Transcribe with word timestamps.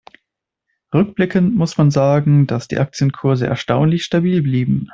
Rückblickend 0.95 1.53
muss 1.53 1.77
man 1.77 1.91
sagen, 1.91 2.47
dass 2.47 2.67
die 2.67 2.79
Aktienkurse 2.79 3.45
erstaunlich 3.45 4.03
stabil 4.03 4.41
blieben. 4.41 4.89